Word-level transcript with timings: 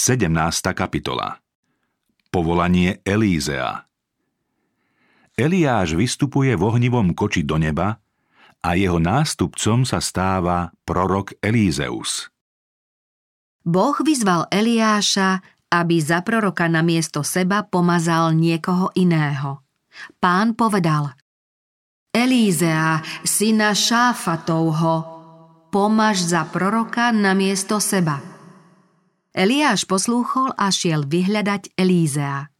17. 0.00 0.32
kapitola 0.72 1.36
Povolanie 2.32 3.04
Elízea 3.04 3.84
Eliáš 5.36 5.92
vystupuje 5.92 6.56
v 6.56 6.62
ohnivom 6.64 7.12
koči 7.12 7.44
do 7.44 7.60
neba 7.60 8.00
a 8.64 8.80
jeho 8.80 8.96
nástupcom 8.96 9.84
sa 9.84 10.00
stáva 10.00 10.72
prorok 10.88 11.36
Elízeus. 11.44 12.32
Boh 13.60 13.92
vyzval 14.00 14.48
Eliáša, 14.48 15.44
aby 15.68 16.00
za 16.00 16.24
proroka 16.24 16.64
na 16.64 16.80
miesto 16.80 17.20
seba 17.20 17.68
pomazal 17.68 18.32
niekoho 18.32 18.96
iného. 18.96 19.60
Pán 20.16 20.56
povedal 20.56 21.12
Elízea, 22.08 23.04
syna 23.20 23.76
Šáfatovho, 23.76 24.96
pomaž 25.68 26.24
za 26.24 26.48
proroka 26.48 27.12
na 27.12 27.36
miesto 27.36 27.76
seba– 27.84 28.24
Eliáš 29.30 29.86
poslúchol 29.86 30.50
a 30.58 30.74
šiel 30.74 31.06
vyhľadať 31.06 31.78
Elízea. 31.78 32.50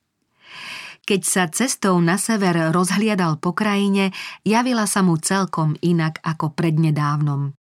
Keď 1.03 1.21
sa 1.27 1.51
cestou 1.51 1.99
na 1.99 2.15
sever 2.15 2.71
rozhliadal 2.71 3.43
po 3.43 3.51
krajine, 3.51 4.15
javila 4.47 4.87
sa 4.87 5.03
mu 5.03 5.19
celkom 5.19 5.75
inak 5.83 6.23
ako 6.23 6.55
prednedávnom. 6.55 7.59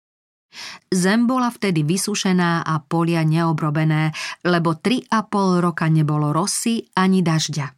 Zem 0.90 1.30
bola 1.30 1.52
vtedy 1.52 1.86
vysušená 1.86 2.66
a 2.66 2.74
polia 2.82 3.22
neobrobené, 3.22 4.10
lebo 4.42 4.74
tri 4.80 5.04
a 5.14 5.22
pol 5.22 5.62
roka 5.62 5.86
nebolo 5.86 6.34
rosy 6.34 6.82
ani 6.96 7.22
dažďa. 7.22 7.70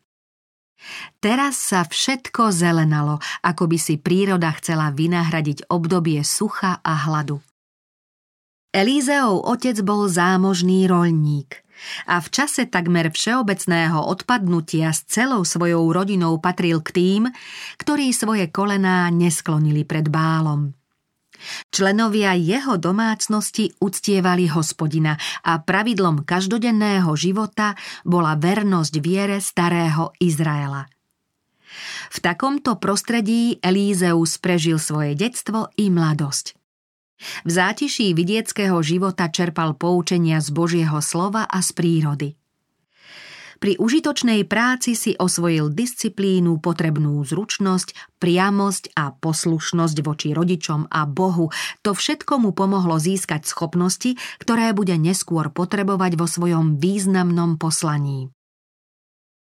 Teraz 1.18 1.58
sa 1.58 1.82
všetko 1.82 2.54
zelenalo, 2.54 3.18
ako 3.42 3.66
by 3.66 3.78
si 3.82 3.98
príroda 3.98 4.54
chcela 4.56 4.94
vynahradiť 4.94 5.68
obdobie 5.68 6.22
sucha 6.22 6.78
a 6.80 6.94
hladu. 7.04 7.42
Elízeov 8.68 9.48
otec 9.48 9.80
bol 9.80 10.12
zámožný 10.12 10.84
roľník 10.84 11.64
a 12.04 12.20
v 12.20 12.28
čase 12.28 12.66
takmer 12.68 13.08
všeobecného 13.08 13.96
odpadnutia 13.96 14.92
s 14.92 15.08
celou 15.08 15.46
svojou 15.46 15.88
rodinou 15.88 16.36
patril 16.42 16.84
k 16.84 16.90
tým, 16.92 17.22
ktorí 17.80 18.12
svoje 18.12 18.50
kolená 18.52 19.08
nesklonili 19.08 19.88
pred 19.88 20.10
bálom. 20.12 20.74
Členovia 21.70 22.34
jeho 22.34 22.76
domácnosti 22.82 23.70
uctievali 23.78 24.50
hospodina 24.50 25.14
a 25.46 25.62
pravidlom 25.62 26.26
každodenného 26.26 27.14
života 27.14 27.78
bola 28.02 28.34
vernosť 28.34 28.94
viere 28.98 29.38
starého 29.38 30.10
Izraela. 30.18 30.90
V 32.10 32.18
takomto 32.18 32.74
prostredí 32.82 33.62
Elízeus 33.62 34.42
prežil 34.42 34.82
svoje 34.82 35.14
detstvo 35.14 35.70
i 35.78 35.94
mladosť. 35.94 36.57
V 37.42 37.50
zátiší 37.50 38.14
vidieckého 38.14 38.78
života 38.82 39.26
čerpal 39.26 39.74
poučenia 39.74 40.38
z 40.38 40.54
Božieho 40.54 41.02
slova 41.02 41.46
a 41.46 41.58
z 41.58 41.70
prírody. 41.74 42.28
Pri 43.58 43.74
užitočnej 43.74 44.46
práci 44.46 44.94
si 44.94 45.18
osvojil 45.18 45.74
disciplínu, 45.74 46.62
potrebnú 46.62 47.18
zručnosť, 47.26 48.22
priamosť 48.22 48.94
a 48.94 49.10
poslušnosť 49.10 49.96
voči 50.06 50.30
rodičom 50.30 50.86
a 50.86 51.02
Bohu. 51.10 51.50
To 51.82 51.90
všetko 51.90 52.38
mu 52.38 52.54
pomohlo 52.54 53.02
získať 53.02 53.50
schopnosti, 53.50 54.14
ktoré 54.38 54.70
bude 54.70 54.94
neskôr 54.94 55.50
potrebovať 55.50 56.14
vo 56.14 56.30
svojom 56.30 56.78
významnom 56.78 57.58
poslaní. 57.58 58.30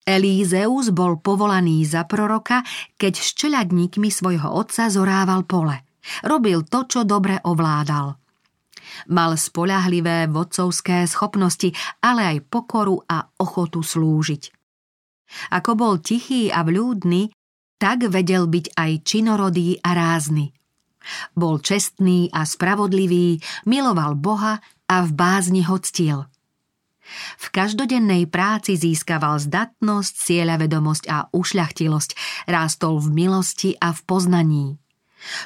Elízeus 0.03 0.91
bol 0.91 1.23
povolaný 1.23 1.87
za 1.87 2.03
proroka, 2.03 2.67
keď 2.99 3.15
s 3.15 3.31
čeľadníkmi 3.39 4.11
svojho 4.11 4.51
otca 4.51 4.91
zorával 4.91 5.47
pole– 5.47 5.87
Robil 6.25 6.65
to, 6.67 6.87
čo 6.89 7.01
dobre 7.05 7.39
ovládal. 7.45 8.17
Mal 9.13 9.33
spoľahlivé 9.39 10.27
vodcovské 10.29 11.07
schopnosti, 11.07 11.71
ale 12.03 12.37
aj 12.37 12.47
pokoru 12.51 13.01
a 13.07 13.23
ochotu 13.39 13.81
slúžiť. 13.85 14.43
Ako 15.55 15.79
bol 15.79 16.03
tichý 16.03 16.51
a 16.51 16.67
vľúdny, 16.67 17.31
tak 17.79 18.05
vedel 18.11 18.51
byť 18.51 18.77
aj 18.77 18.91
činorodý 19.07 19.79
a 19.81 19.95
rázny. 19.95 20.53
Bol 21.33 21.65
čestný 21.65 22.29
a 22.29 22.45
spravodlivý, 22.45 23.41
miloval 23.65 24.21
Boha 24.21 24.61
a 24.85 24.97
v 25.07 25.11
bázni 25.17 25.65
ho 25.65 25.81
ctil. 25.81 26.29
V 27.41 27.47
každodennej 27.51 28.31
práci 28.31 28.79
získaval 28.79 29.43
zdatnosť, 29.43 30.13
cieľavedomosť 30.15 31.05
a 31.11 31.27
ušľachtilosť, 31.33 32.11
rástol 32.47 33.03
v 33.03 33.09
milosti 33.11 33.71
a 33.81 33.91
v 33.91 34.01
poznaní. 34.07 34.67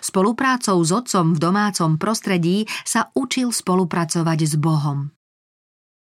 Spoluprácou 0.01 0.79
s 0.83 0.91
otcom 0.95 1.35
v 1.35 1.39
domácom 1.39 1.99
prostredí 1.99 2.67
sa 2.87 3.11
učil 3.15 3.51
spolupracovať 3.51 4.39
s 4.47 4.55
Bohom. 4.55 5.11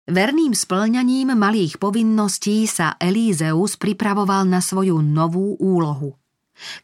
Verným 0.04 0.52
splňaním 0.52 1.32
malých 1.32 1.80
povinností 1.80 2.68
sa 2.68 3.00
Elízeus 3.00 3.80
pripravoval 3.80 4.44
na 4.44 4.60
svoju 4.60 5.00
novú 5.00 5.56
úlohu. 5.56 6.20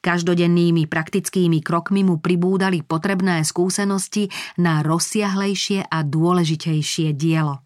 Každodennými 0.01 0.89
praktickými 0.89 1.63
krokmi 1.63 2.03
mu 2.03 2.19
pribúdali 2.19 2.83
potrebné 2.83 3.45
skúsenosti 3.45 4.33
na 4.59 4.81
rozsiahlejšie 4.81 5.87
a 5.87 6.01
dôležitejšie 6.03 7.15
dielo. 7.15 7.63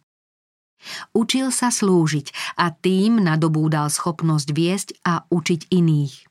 Učil 1.17 1.49
sa 1.49 1.73
slúžiť 1.73 2.59
a 2.61 2.69
tým 2.69 3.23
nadobúdal 3.25 3.89
schopnosť 3.89 4.49
viesť 4.53 4.89
a 5.07 5.25
učiť 5.33 5.73
iných. 5.73 6.24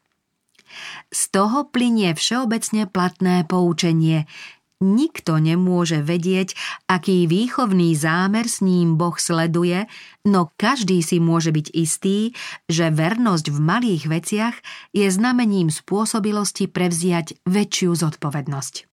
Z 1.14 1.22
toho 1.34 1.70
plinie 1.70 2.14
všeobecne 2.14 2.90
platné 2.90 3.46
poučenie. 3.48 4.26
Nikto 4.84 5.40
nemôže 5.40 6.04
vedieť, 6.04 6.60
aký 6.92 7.24
výchovný 7.24 7.96
zámer 7.96 8.52
s 8.52 8.60
ním 8.60 9.00
Boh 9.00 9.16
sleduje, 9.16 9.88
no 10.28 10.52
každý 10.60 11.00
si 11.00 11.24
môže 11.24 11.56
byť 11.56 11.72
istý, 11.72 12.36
že 12.68 12.92
vernosť 12.92 13.48
v 13.48 13.60
malých 13.64 14.04
veciach 14.12 14.56
je 14.92 15.08
znamením 15.08 15.72
spôsobilosti 15.72 16.68
prevziať 16.68 17.40
väčšiu 17.48 17.96
zodpovednosť. 17.96 18.92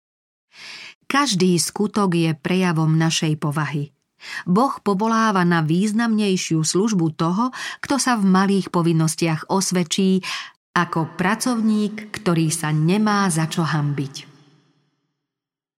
Každý 1.07 1.55
skutok 1.55 2.19
je 2.19 2.35
prejavom 2.35 2.99
našej 2.99 3.39
povahy. 3.39 3.95
Boh 4.43 4.75
povoláva 4.83 5.47
na 5.47 5.63
významnejšiu 5.63 6.67
službu 6.67 7.15
toho, 7.15 7.55
kto 7.79 8.03
sa 8.03 8.19
v 8.19 8.27
malých 8.27 8.75
povinnostiach 8.75 9.47
osvedčí 9.53 10.25
ako 10.77 11.17
pracovník, 11.17 12.13
ktorý 12.13 12.53
sa 12.53 12.69
nemá 12.69 13.25
za 13.33 13.49
čo 13.49 13.65
hambiť. 13.65 14.37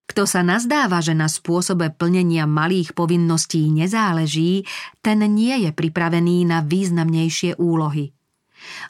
Kto 0.09 0.27
sa 0.27 0.43
nazdáva, 0.43 0.99
že 0.99 1.15
na 1.15 1.31
spôsobe 1.31 1.95
plnenia 1.95 2.51
malých 2.51 2.99
povinností 2.99 3.71
nezáleží, 3.71 4.67
ten 4.99 5.23
nie 5.23 5.55
je 5.63 5.71
pripravený 5.71 6.43
na 6.49 6.65
významnejšie 6.67 7.55
úlohy. 7.63 8.11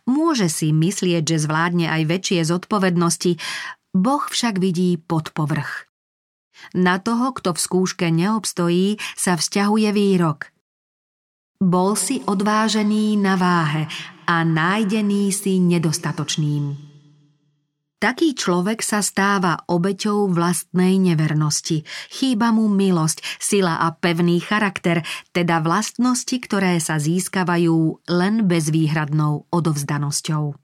Môže 0.08 0.48
si 0.48 0.72
myslieť, 0.72 1.28
že 1.28 1.44
zvládne 1.44 1.92
aj 1.92 2.02
väčšie 2.08 2.40
zodpovednosti, 2.48 3.36
Boh 3.92 4.24
však 4.24 4.56
vidí 4.56 4.96
pod 4.96 5.36
povrch. 5.36 5.90
Na 6.72 6.96
toho, 6.96 7.36
kto 7.36 7.52
v 7.52 7.60
skúške 7.60 8.06
neobstojí, 8.08 8.96
sa 9.12 9.36
vzťahuje 9.36 9.88
výrok. 9.92 10.48
Bol 11.58 11.98
si 11.98 12.22
odvážený 12.22 13.18
na 13.18 13.34
váhe 13.34 13.90
a 14.30 14.46
nájdený 14.46 15.34
si 15.34 15.58
nedostatočným. 15.58 16.70
Taký 17.98 18.38
človek 18.38 18.78
sa 18.78 19.02
stáva 19.02 19.66
obeťou 19.66 20.30
vlastnej 20.30 21.02
nevernosti. 21.02 21.82
Chýba 22.14 22.54
mu 22.54 22.70
milosť, 22.70 23.42
sila 23.42 23.82
a 23.82 23.90
pevný 23.90 24.38
charakter, 24.38 25.02
teda 25.34 25.58
vlastnosti, 25.58 26.38
ktoré 26.38 26.78
sa 26.78 27.02
získavajú 27.02 28.06
len 28.06 28.46
bezvýhradnou 28.46 29.50
odovzdanosťou. 29.50 30.54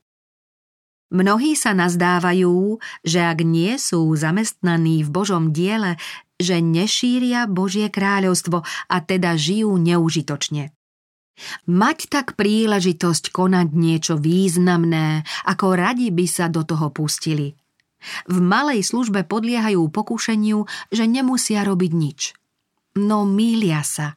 Mnohí 1.11 1.59
sa 1.59 1.75
nazdávajú, 1.75 2.78
že 3.03 3.19
ak 3.19 3.43
nie 3.43 3.82
sú 3.82 4.15
zamestnaní 4.15 5.03
v 5.03 5.11
Božom 5.11 5.50
diele, 5.50 5.99
že 6.38 6.62
nešíria 6.62 7.50
Božie 7.50 7.91
kráľovstvo 7.91 8.62
a 8.62 8.97
teda 9.03 9.34
žijú 9.34 9.75
neužitočne. 9.75 10.71
Mať 11.66 11.98
tak 12.10 12.26
príležitosť 12.38 13.34
konať 13.34 13.69
niečo 13.75 14.14
významné, 14.19 15.26
ako 15.48 15.75
radi 15.75 16.14
by 16.14 16.26
sa 16.31 16.46
do 16.46 16.62
toho 16.62 16.94
pustili. 16.94 17.58
V 18.28 18.38
malej 18.38 18.84
službe 18.84 19.25
podliehajú 19.25 19.88
pokušeniu, 19.88 20.69
že 20.92 21.04
nemusia 21.08 21.64
robiť 21.64 21.92
nič. 21.92 22.20
No 22.94 23.26
mília 23.26 23.82
sa. 23.82 24.14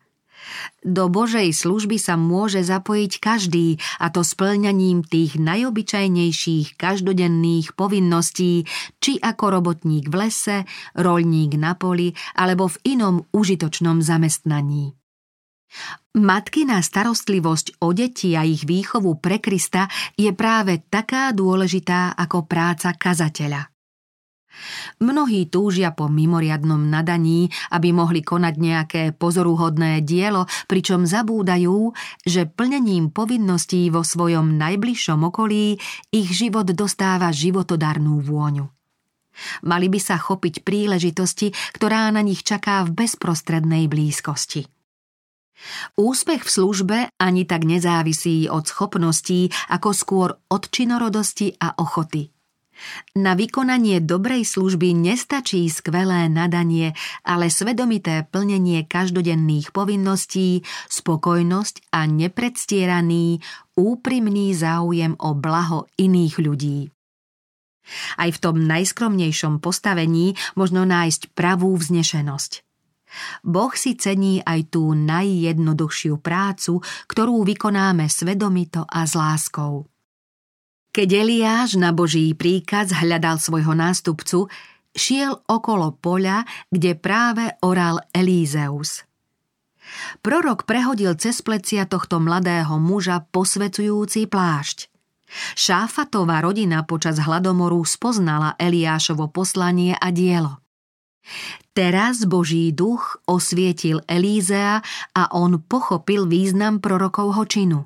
Do 0.86 1.12
Božej 1.12 1.52
služby 1.52 2.00
sa 2.00 2.16
môže 2.16 2.64
zapojiť 2.64 3.20
každý, 3.20 3.82
a 4.00 4.08
to 4.14 4.24
splňaním 4.24 5.04
tých 5.04 5.36
najobyčajnejších 5.36 6.80
každodenných 6.80 7.76
povinností, 7.76 8.64
či 9.04 9.20
ako 9.20 9.60
robotník 9.60 10.08
v 10.08 10.16
lese, 10.16 10.58
roľník 10.96 11.60
na 11.60 11.76
poli 11.76 12.16
alebo 12.38 12.72
v 12.72 12.78
inom 12.96 13.28
užitočnom 13.36 14.00
zamestnaní. 14.00 14.96
Matkina 16.18 16.82
starostlivosť 16.82 17.84
o 17.86 17.94
deti 17.94 18.34
a 18.34 18.42
ich 18.42 18.66
výchovu 18.66 19.22
pre 19.22 19.38
Krista 19.38 19.86
je 20.18 20.32
práve 20.34 20.88
taká 20.90 21.30
dôležitá 21.36 22.18
ako 22.18 22.50
práca 22.50 22.96
kazateľa. 22.96 23.70
Mnohí 24.98 25.54
túžia 25.54 25.94
po 25.94 26.10
mimoriadnom 26.10 26.82
nadaní, 26.90 27.46
aby 27.70 27.94
mohli 27.94 28.26
konať 28.26 28.54
nejaké 28.58 29.04
pozoruhodné 29.14 30.02
dielo, 30.02 30.50
pričom 30.66 31.06
zabúdajú, 31.06 31.94
že 32.26 32.50
plnením 32.50 33.14
povinností 33.14 33.94
vo 33.94 34.02
svojom 34.02 34.58
najbližšom 34.58 35.20
okolí 35.30 35.78
ich 36.10 36.30
život 36.34 36.66
dostáva 36.74 37.30
životodarnú 37.30 38.18
vôňu. 38.26 38.66
Mali 39.70 39.86
by 39.94 40.00
sa 40.02 40.18
chopiť 40.18 40.66
príležitosti, 40.66 41.54
ktorá 41.78 42.10
na 42.10 42.26
nich 42.26 42.42
čaká 42.42 42.82
v 42.82 43.06
bezprostrednej 43.06 43.86
blízkosti. 43.86 44.66
Úspech 45.98 46.46
v 46.46 46.54
službe 46.54 46.98
ani 47.18 47.44
tak 47.50 47.66
nezávisí 47.66 48.46
od 48.48 48.70
schopností, 48.70 49.50
ako 49.74 49.90
skôr 49.94 50.30
od 50.54 50.64
činorodosti 50.70 51.58
a 51.58 51.74
ochoty– 51.78 52.30
na 53.18 53.34
vykonanie 53.34 54.04
dobrej 54.04 54.46
služby 54.46 54.94
nestačí 54.94 55.66
skvelé 55.70 56.30
nadanie, 56.30 56.94
ale 57.26 57.50
svedomité 57.50 58.26
plnenie 58.30 58.86
každodenných 58.86 59.74
povinností, 59.74 60.62
spokojnosť 60.90 61.90
a 61.94 62.06
nepredstieraný, 62.06 63.42
úprimný 63.78 64.54
záujem 64.54 65.18
o 65.18 65.34
blaho 65.34 65.90
iných 65.98 66.36
ľudí. 66.38 66.80
Aj 68.20 68.28
v 68.28 68.42
tom 68.44 68.68
najskromnejšom 68.68 69.64
postavení 69.64 70.36
možno 70.60 70.84
nájsť 70.84 71.32
pravú 71.32 71.72
vznešenosť. 71.80 72.67
Boh 73.44 73.72
si 73.74 73.96
cení 73.96 74.44
aj 74.44 74.76
tú 74.76 74.92
najjednoduchšiu 74.92 76.20
prácu, 76.20 76.84
ktorú 77.08 77.44
vykonáme 77.48 78.06
svedomito 78.12 78.84
a 78.84 79.08
s 79.08 79.16
láskou. 79.16 79.88
Keď 80.92 81.10
Eliáš 81.14 81.78
na 81.78 81.94
Boží 81.94 82.34
príkaz 82.34 82.90
hľadal 82.90 83.38
svojho 83.38 83.78
nástupcu, 83.78 84.50
šiel 84.98 85.38
okolo 85.46 85.94
poľa, 85.94 86.44
kde 86.74 86.98
práve 86.98 87.54
oral 87.62 88.02
Elízeus. 88.12 89.06
Prorok 90.20 90.68
prehodil 90.68 91.16
cez 91.16 91.40
plecia 91.40 91.88
tohto 91.88 92.20
mladého 92.20 92.76
muža 92.76 93.24
posvecujúci 93.32 94.28
plášť. 94.28 94.92
Šáfatová 95.56 96.44
rodina 96.44 96.84
počas 96.88 97.20
hladomoru 97.20 97.84
spoznala 97.84 98.56
Eliášovo 98.60 99.32
poslanie 99.32 99.96
a 99.96 100.12
dielo. 100.12 100.67
Teraz 101.78 102.26
Boží 102.26 102.74
duch 102.74 103.22
osvietil 103.30 104.02
Elízea 104.10 104.82
a 105.14 105.24
on 105.36 105.62
pochopil 105.62 106.26
význam 106.26 106.82
prorokovho 106.82 107.46
činu. 107.46 107.86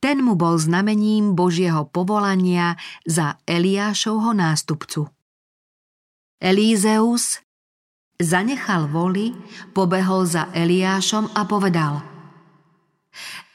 Ten 0.00 0.24
mu 0.24 0.32
bol 0.32 0.56
znamením 0.56 1.36
Božieho 1.36 1.84
povolania 1.90 2.80
za 3.04 3.36
Eliášovho 3.44 4.32
nástupcu. 4.32 5.12
Elízeus 6.40 7.44
zanechal 8.16 8.88
voli, 8.88 9.36
pobehol 9.76 10.24
za 10.24 10.48
Eliášom 10.56 11.36
a 11.36 11.44
povedal 11.44 12.00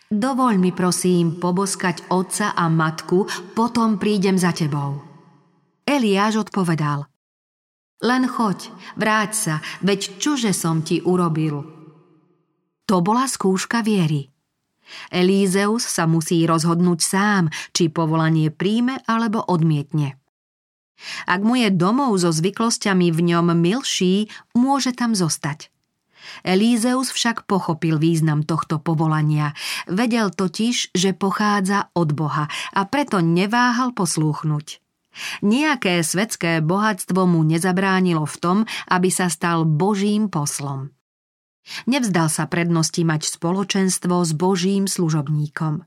Dovoľ 0.06 0.54
mi 0.62 0.70
prosím 0.70 1.42
poboskať 1.42 2.14
otca 2.14 2.54
a 2.54 2.70
matku, 2.70 3.26
potom 3.58 3.98
prídem 3.98 4.38
za 4.38 4.54
tebou. 4.54 5.02
Eliáš 5.82 6.46
odpovedal 6.46 7.10
Len 8.04 8.28
choď, 8.28 8.72
vráť 9.00 9.32
sa, 9.32 9.56
veď 9.80 10.20
čože 10.20 10.52
som 10.52 10.84
ti 10.84 11.00
urobil? 11.00 11.64
To 12.86 13.02
bola 13.02 13.26
skúška 13.26 13.82
viery. 13.82 14.30
Elízeus 15.10 15.82
sa 15.82 16.06
musí 16.06 16.46
rozhodnúť 16.46 17.00
sám, 17.02 17.44
či 17.74 17.90
povolanie 17.90 18.54
príjme 18.54 19.02
alebo 19.10 19.42
odmietne. 19.42 20.22
Ak 21.26 21.42
mu 21.44 21.60
je 21.60 21.74
domov 21.74 22.16
so 22.22 22.32
zvyklosťami 22.32 23.12
v 23.12 23.20
ňom 23.34 23.52
milší, 23.58 24.32
môže 24.56 24.96
tam 24.96 25.18
zostať. 25.18 25.74
Elízeus 26.42 27.14
však 27.14 27.46
pochopil 27.46 28.02
význam 28.02 28.42
tohto 28.46 28.82
povolania. 28.82 29.54
Vedel 29.86 30.34
totiž, 30.34 30.96
že 30.96 31.14
pochádza 31.14 31.94
od 31.94 32.14
Boha 32.18 32.50
a 32.74 32.82
preto 32.90 33.22
neváhal 33.22 33.94
poslúchnuť. 33.94 34.85
Nejaké 35.42 36.04
svetské 36.04 36.60
bohatstvo 36.60 37.24
mu 37.28 37.42
nezabránilo 37.44 38.28
v 38.28 38.38
tom, 38.40 38.58
aby 38.92 39.10
sa 39.10 39.32
stal 39.32 39.64
Božím 39.64 40.28
poslom. 40.28 40.92
Nevzdal 41.90 42.30
sa 42.30 42.46
prednosti 42.46 43.02
mať 43.02 43.26
spoločenstvo 43.26 44.22
s 44.22 44.32
Božím 44.38 44.86
služobníkom. 44.86 45.82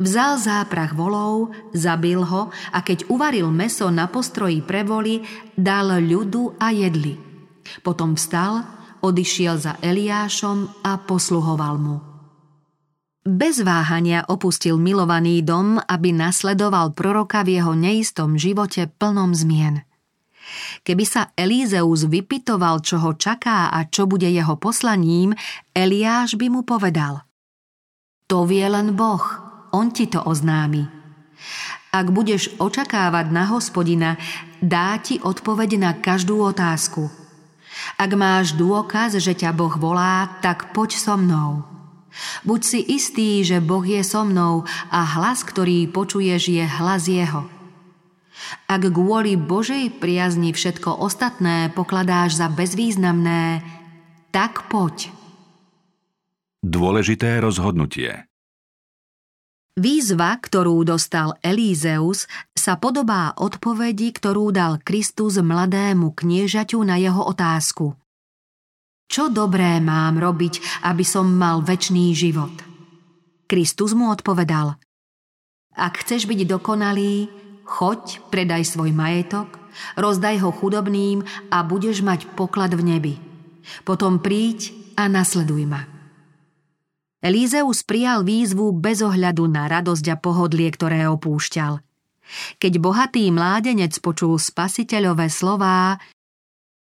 Vzal 0.00 0.40
záprach 0.40 0.96
volov, 0.96 1.52
zabil 1.76 2.24
ho 2.24 2.48
a 2.72 2.78
keď 2.80 3.12
uvaril 3.12 3.52
meso 3.52 3.92
na 3.92 4.08
postroji 4.08 4.64
pre 4.64 4.80
voli, 4.80 5.20
dal 5.52 6.00
ľudu 6.00 6.56
a 6.56 6.72
jedli. 6.72 7.20
Potom 7.84 8.16
vstal, 8.16 8.64
odišiel 9.04 9.60
za 9.60 9.76
Eliášom 9.84 10.80
a 10.80 10.96
posluhoval 11.04 11.76
mu. 11.76 12.09
Bez 13.20 13.60
váhania 13.60 14.24
opustil 14.26 14.80
milovaný 14.80 15.44
dom, 15.44 15.76
aby 15.76 16.12
nasledoval 16.16 16.96
proroka 16.96 17.44
v 17.44 17.60
jeho 17.60 17.76
neistom 17.76 18.40
živote 18.40 18.88
plnom 18.96 19.36
zmien– 19.36 19.84
Keby 20.82 21.04
sa 21.06 21.30
Elízeus 21.36 22.08
vypitoval, 22.08 22.82
čo 22.82 22.98
ho 22.98 23.14
čaká 23.14 23.70
a 23.70 23.86
čo 23.86 24.08
bude 24.10 24.26
jeho 24.26 24.56
poslaním, 24.58 25.36
Eliáš 25.70 26.34
by 26.34 26.46
mu 26.50 26.60
povedal 26.66 27.22
To 28.26 28.46
vie 28.48 28.66
len 28.66 28.96
Boh, 28.96 29.22
on 29.70 29.94
ti 29.94 30.10
to 30.10 30.22
oznámi. 30.22 30.86
Ak 31.90 32.06
budeš 32.14 32.54
očakávať 32.62 33.26
na 33.34 33.50
hospodina, 33.50 34.14
dá 34.62 34.94
ti 35.02 35.18
odpoveď 35.18 35.70
na 35.78 35.90
každú 35.98 36.38
otázku. 36.38 37.10
Ak 37.98 38.10
máš 38.14 38.54
dôkaz, 38.54 39.18
že 39.18 39.34
ťa 39.34 39.50
Boh 39.56 39.72
volá, 39.74 40.38
tak 40.38 40.70
poď 40.70 40.90
so 40.94 41.18
mnou. 41.18 41.69
Buď 42.44 42.60
si 42.64 42.80
istý, 42.82 43.44
že 43.44 43.60
Boh 43.60 43.84
je 43.84 44.00
so 44.00 44.24
mnou 44.24 44.64
a 44.88 45.00
hlas, 45.18 45.44
ktorý 45.44 45.88
počuješ, 45.90 46.42
je 46.50 46.64
hlas 46.64 47.04
Jeho. 47.06 47.46
Ak 48.66 48.82
kvôli 48.88 49.36
Božej 49.36 50.00
priazni 50.00 50.56
všetko 50.56 51.00
ostatné 51.04 51.70
pokladáš 51.76 52.40
za 52.40 52.48
bezvýznamné, 52.48 53.62
tak 54.32 54.66
poď. 54.72 55.12
Dôležité 56.60 57.40
rozhodnutie 57.40 58.30
Výzva, 59.80 60.36
ktorú 60.36 60.82
dostal 60.84 61.38
Elízeus, 61.40 62.28
sa 62.52 62.76
podobá 62.76 63.32
odpovedi, 63.38 64.12
ktorú 64.12 64.52
dal 64.52 64.82
Kristus 64.82 65.40
mladému 65.40 66.12
kniežaťu 66.12 66.82
na 66.84 67.00
jeho 67.00 67.22
otázku. 67.24 67.99
Čo 69.10 69.26
dobré 69.26 69.82
mám 69.82 70.22
robiť, 70.22 70.86
aby 70.86 71.02
som 71.02 71.26
mal 71.26 71.66
väčší 71.66 72.14
život? 72.14 72.54
Kristus 73.50 73.90
mu 73.98 74.14
odpovedal. 74.14 74.78
Ak 75.74 75.98
chceš 75.98 76.30
byť 76.30 76.46
dokonalý, 76.46 77.26
Choď, 77.70 78.18
predaj 78.34 78.66
svoj 78.66 78.90
majetok, 78.90 79.46
rozdaj 79.94 80.42
ho 80.42 80.50
chudobným 80.50 81.22
a 81.54 81.62
budeš 81.62 82.02
mať 82.02 82.26
poklad 82.34 82.74
v 82.74 82.82
nebi. 82.82 83.14
Potom 83.86 84.18
príď 84.18 84.74
a 84.98 85.06
nasleduj 85.06 85.70
ma. 85.70 85.86
Elízeus 87.22 87.86
prijal 87.86 88.26
výzvu 88.26 88.74
bez 88.74 89.06
ohľadu 89.06 89.46
na 89.46 89.70
radosť 89.70 90.06
a 90.10 90.16
pohodlie, 90.18 90.66
ktoré 90.74 91.06
opúšťal. 91.06 91.78
Keď 92.58 92.72
bohatý 92.82 93.30
mládenec 93.30 93.94
počul 94.02 94.34
spasiteľové 94.34 95.30
slová, 95.30 96.02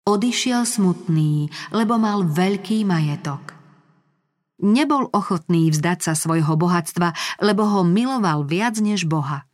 odišiel 0.08 0.64
smutný, 0.64 1.52
lebo 1.76 2.00
mal 2.00 2.24
veľký 2.24 2.88
majetok. 2.88 3.60
Nebol 4.58 5.12
ochotný 5.14 5.70
vzdať 5.70 6.00
sa 6.02 6.14
svojho 6.18 6.58
bohatstva, 6.58 7.14
lebo 7.44 7.68
ho 7.68 7.86
miloval 7.86 8.48
viac 8.48 8.80
než 8.82 9.06
Boha. 9.06 9.46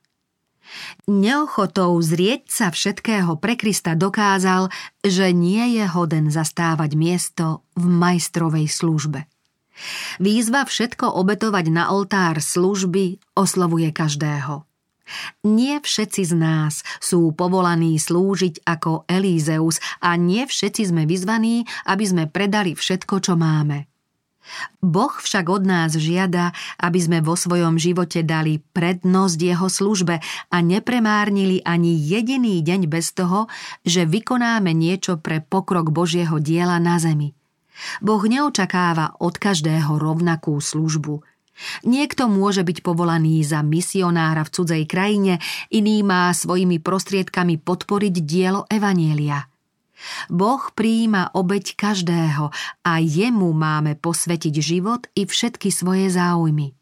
Neochotou 1.12 2.00
zrieť 2.00 2.48
sa 2.48 2.72
všetkého 2.72 3.36
pre 3.36 3.60
Krista 3.60 4.00
dokázal, 4.00 4.72
že 5.03 5.36
nie 5.36 5.75
je 5.75 5.83
hoden 5.83 6.31
zastávať 6.31 6.95
miesto 6.95 7.67
v 7.75 7.83
majstrovej 7.91 8.72
službe. 8.72 9.27
Výzva 10.24 10.63
všetko 10.63 11.19
obetovať 11.19 11.65
na 11.67 11.91
oltár 11.91 12.39
služby 12.39 13.19
oslovuje 13.36 13.91
každého. 13.91 14.63
Nie 15.43 15.79
všetci 15.84 16.22
z 16.29 16.34
nás 16.38 16.86
sú 17.00 17.34
povolaní 17.34 17.96
slúžiť 17.98 18.65
ako 18.65 19.05
Elízeus 19.10 19.82
a 20.03 20.15
nie 20.20 20.46
všetci 20.46 20.89
sme 20.89 21.03
vyzvaní, 21.10 21.65
aby 21.88 22.03
sme 22.03 22.24
predali 22.29 22.74
všetko, 22.77 23.15
čo 23.24 23.34
máme– 23.39 23.88
Boh 24.84 25.13
však 25.15 25.48
od 25.48 25.63
nás 25.63 25.96
žiada, 25.96 26.51
aby 26.75 27.00
sme 27.00 27.20
vo 27.24 27.39
svojom 27.39 27.79
živote 27.79 28.27
dali 28.27 28.60
prednosť 28.60 29.39
jeho 29.39 29.67
službe 29.72 30.20
a 30.51 30.58
nepremárnili 30.60 31.63
ani 31.63 31.96
jediný 31.96 32.60
deň 32.60 32.82
bez 32.91 33.15
toho, 33.15 33.48
že 33.88 34.03
vykonáme 34.03 34.75
niečo 34.75 35.17
pre 35.20 35.39
pokrok 35.39 35.96
Božieho 35.96 36.43
diela 36.43 36.77
na 36.84 37.00
zemi. 37.00 37.32
Boh 38.03 38.22
neočakáva 38.22 39.17
od 39.17 39.39
každého 39.39 39.98
rovnakú 39.98 40.60
službu. 40.62 41.25
Niekto 41.86 42.25
môže 42.27 42.65
byť 42.65 42.81
povolaný 42.81 43.45
za 43.45 43.62
misionára 43.62 44.41
v 44.41 44.53
cudzej 44.53 44.83
krajine, 44.89 45.38
iný 45.69 46.01
má 46.01 46.33
svojimi 46.33 46.81
prostriedkami 46.81 47.62
podporiť 47.62 48.15
dielo 48.25 48.65
Evanielia. 48.67 49.45
Boh 50.27 50.63
prijíma 50.75 51.31
obeď 51.31 51.79
každého 51.79 52.51
a 52.83 52.91
jemu 53.00 53.50
máme 53.55 53.95
posvetiť 53.95 54.55
život 54.60 55.07
i 55.15 55.24
všetky 55.24 55.72
svoje 55.72 56.12
záujmy. 56.12 56.75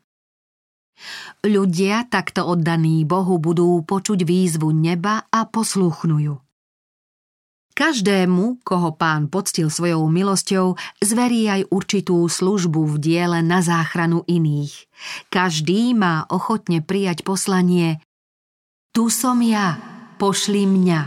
Ľudia 1.41 2.05
takto 2.09 2.45
oddaní 2.45 3.01
Bohu 3.05 3.41
budú 3.41 3.81
počuť 3.81 4.21
výzvu 4.21 4.69
neba 4.69 5.25
a 5.33 5.49
poslúchnu 5.49 6.17
ju. 6.21 6.35
Každému, 7.71 8.67
koho 8.67 8.91
pán 8.99 9.31
poctil 9.31 9.71
svojou 9.71 10.11
milosťou, 10.11 10.75
zverí 10.99 11.47
aj 11.47 11.71
určitú 11.71 12.27
službu 12.27 12.83
v 12.83 12.95
diele 12.99 13.39
na 13.39 13.63
záchranu 13.63 14.27
iných. 14.27 14.91
Každý 15.31 15.95
má 15.95 16.27
ochotne 16.27 16.83
prijať 16.83 17.23
poslanie 17.23 18.03
Tu 18.91 19.07
som 19.07 19.39
ja, 19.39 19.79
pošli 20.19 20.67
mňa. 20.67 21.01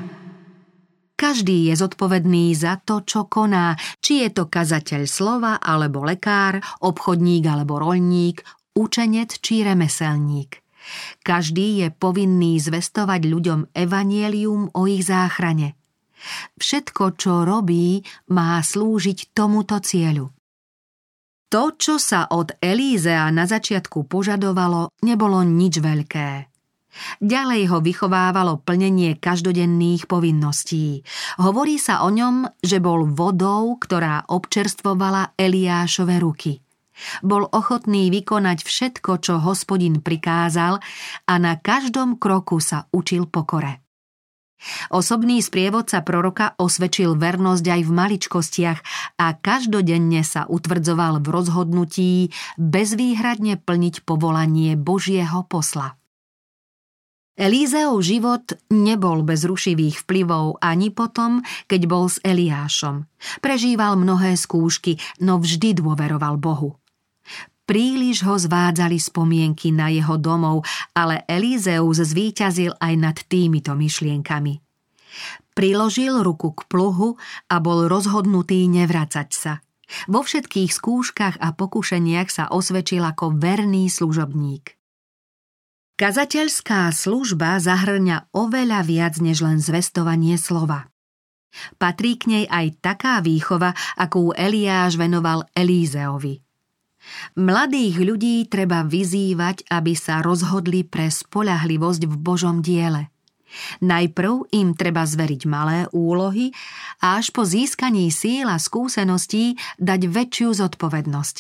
Každý 1.15 1.71
je 1.71 1.75
zodpovedný 1.79 2.57
za 2.57 2.81
to, 2.81 3.05
čo 3.05 3.29
koná, 3.29 3.77
či 4.01 4.25
je 4.25 4.33
to 4.33 4.49
kazateľ 4.49 5.05
slova 5.05 5.61
alebo 5.61 6.03
lekár, 6.03 6.59
obchodník 6.81 7.45
alebo 7.45 7.77
roľník, 7.77 8.41
učenec 8.75 9.37
či 9.39 9.63
remeselník. 9.63 10.65
Každý 11.23 11.87
je 11.87 11.89
povinný 11.93 12.57
zvestovať 12.57 13.21
ľuďom 13.25 13.61
evanielium 13.77 14.73
o 14.73 14.81
ich 14.89 15.05
záchrane– 15.05 15.77
Všetko, 16.59 17.17
čo 17.17 17.45
robí, 17.47 18.03
má 18.33 18.59
slúžiť 18.61 19.37
tomuto 19.37 19.79
cieľu. 19.81 20.33
To, 21.55 21.71
čo 21.79 22.03
sa 22.03 22.27
od 22.35 22.59
Elízea 22.59 23.31
na 23.31 23.47
začiatku 23.47 24.11
požadovalo, 24.11 24.91
nebolo 25.07 25.39
nič 25.47 25.79
veľké. 25.79 26.51
Ďalej 27.23 27.63
ho 27.71 27.79
vychovávalo 27.83 28.63
plnenie 28.63 29.19
každodenných 29.19 30.07
povinností. 30.07 31.03
Hovorí 31.43 31.79
sa 31.79 32.07
o 32.07 32.11
ňom, 32.11 32.47
že 32.63 32.79
bol 32.79 33.07
vodou, 33.07 33.79
ktorá 33.79 34.27
občerstvovala 34.31 35.35
Eliášove 35.39 36.17
ruky. 36.23 36.59
Bol 37.27 37.51
ochotný 37.51 38.11
vykonať 38.11 38.63
všetko, 38.63 39.19
čo 39.19 39.43
hospodin 39.43 39.99
prikázal 39.99 40.79
a 41.27 41.35
na 41.43 41.59
každom 41.59 42.23
kroku 42.23 42.63
sa 42.63 42.87
učil 42.95 43.27
pokore. 43.27 43.84
Osobný 44.93 45.41
sprievodca 45.41 46.01
proroka 46.05 46.55
osvedčil 46.57 47.17
vernosť 47.17 47.65
aj 47.65 47.81
v 47.85 47.91
maličkostiach 47.91 48.81
a 49.21 49.27
každodenne 49.39 50.23
sa 50.23 50.47
utvrdzoval 50.47 51.21
v 51.21 51.27
rozhodnutí 51.29 52.13
bezvýhradne 52.57 53.61
plniť 53.61 54.05
povolanie 54.07 54.77
Božieho 54.79 55.47
posla. 55.49 55.97
Elízeov 57.35 57.99
život 57.99 58.55
nebol 58.71 59.27
bez 59.27 59.43
rušivých 59.43 60.07
vplyvov 60.07 60.63
ani 60.63 60.95
potom, 60.95 61.43
keď 61.67 61.81
bol 61.91 62.07
s 62.07 62.23
Eliášom. 62.23 63.11
Prežíval 63.43 63.99
mnohé 63.99 64.39
skúšky, 64.39 65.03
no 65.19 65.43
vždy 65.43 65.75
dôveroval 65.75 66.39
Bohu. 66.39 66.79
Príliš 67.65 68.29
ho 68.29 68.37
zvádzali 68.37 69.01
spomienky 69.01 69.73
na 69.73 69.89
jeho 69.89 70.21
domov, 70.21 70.69
ale 70.93 71.25
Elízeus 71.25 71.97
zvíťazil 71.97 72.77
aj 72.77 72.95
nad 73.01 73.17
týmito 73.25 73.73
myšlienkami. 73.73 74.61
Priložil 75.57 76.21
ruku 76.21 76.53
k 76.53 76.67
pluhu 76.69 77.17
a 77.49 77.57
bol 77.65 77.89
rozhodnutý 77.89 78.69
nevracať 78.69 79.29
sa. 79.33 79.65
Vo 80.11 80.21
všetkých 80.21 80.71
skúškach 80.73 81.37
a 81.41 81.57
pokušeniach 81.57 82.29
sa 82.29 82.45
osvedčil 82.53 83.01
ako 83.01 83.39
verný 83.39 83.89
služobník. 83.89 84.77
Kazateľská 85.95 86.91
služba 86.91 87.63
zahrňa 87.63 88.35
oveľa 88.35 88.81
viac 88.83 89.15
než 89.23 89.47
len 89.47 89.63
zvestovanie 89.63 90.35
slova. 90.35 90.91
Patrí 91.79 92.19
k 92.19 92.25
nej 92.27 92.45
aj 92.51 92.83
taká 92.83 93.23
výchova, 93.23 93.73
akú 93.95 94.35
Eliáš 94.35 94.99
venoval 94.99 95.47
Elízeovi. 95.55 96.43
Mladých 97.35 98.01
ľudí 98.01 98.47
treba 98.49 98.83
vyzývať, 98.87 99.69
aby 99.71 99.93
sa 99.93 100.23
rozhodli 100.25 100.87
pre 100.87 101.11
spolahlivosť 101.11 102.03
v 102.09 102.15
Božom 102.17 102.63
diele. 102.65 103.13
Najprv 103.83 104.51
im 104.51 104.75
treba 104.75 105.07
zveriť 105.07 105.43
malé 105.47 105.87
úlohy 105.95 106.51
a 106.99 107.23
až 107.23 107.31
po 107.31 107.47
získaní 107.47 108.11
síl 108.11 108.51
a 108.51 108.59
skúseností 108.59 109.55
dať 109.79 110.11
väčšiu 110.11 110.59
zodpovednosť. 110.59 111.37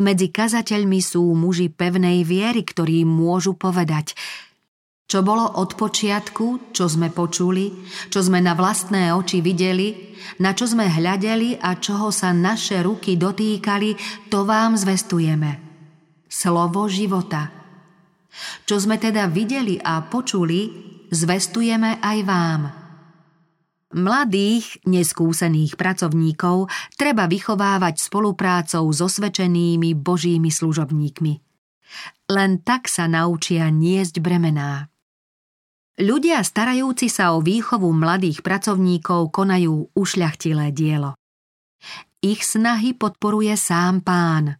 Medzi 0.00 0.28
kazateľmi 0.28 1.00
sú 1.00 1.24
muži 1.32 1.72
pevnej 1.72 2.24
viery, 2.24 2.64
ktorí 2.64 3.04
môžu 3.08 3.56
povedať 3.56 4.12
čo 5.04 5.20
bolo 5.20 5.60
od 5.60 5.76
počiatku, 5.76 6.72
čo 6.72 6.88
sme 6.88 7.12
počuli, 7.12 7.70
čo 8.08 8.24
sme 8.24 8.40
na 8.40 8.56
vlastné 8.56 9.12
oči 9.12 9.44
videli, 9.44 10.16
na 10.40 10.56
čo 10.56 10.64
sme 10.64 10.88
hľadeli 10.88 11.60
a 11.60 11.76
čoho 11.76 12.08
sa 12.08 12.32
naše 12.32 12.80
ruky 12.80 13.20
dotýkali, 13.20 13.94
to 14.32 14.48
vám 14.48 14.74
zvestujeme. 14.80 15.60
Slovo 16.26 16.88
života. 16.88 17.52
Čo 18.66 18.82
sme 18.82 18.98
teda 18.98 19.30
videli 19.30 19.78
a 19.78 20.02
počuli, 20.02 20.72
zvestujeme 21.12 22.02
aj 22.02 22.18
vám. 22.26 22.62
Mladých, 23.94 24.82
neskúsených 24.90 25.78
pracovníkov 25.78 26.66
treba 26.98 27.30
vychovávať 27.30 28.02
spoluprácou 28.02 28.90
s 28.90 28.98
osvečenými 28.98 29.94
božími 29.94 30.50
služobníkmi. 30.50 31.34
Len 32.34 32.58
tak 32.66 32.90
sa 32.90 33.06
naučia 33.06 33.70
niesť 33.70 34.18
bremená. 34.18 34.90
Ľudia 35.94 36.42
starajúci 36.42 37.06
sa 37.06 37.38
o 37.38 37.38
výchovu 37.38 37.86
mladých 37.94 38.42
pracovníkov 38.42 39.30
konajú 39.30 39.94
ušľachtilé 39.94 40.74
dielo. 40.74 41.14
Ich 42.18 42.42
snahy 42.42 42.98
podporuje 42.98 43.54
sám 43.54 44.02
pán. 44.02 44.58